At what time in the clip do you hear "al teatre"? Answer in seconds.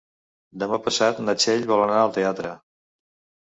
2.07-2.55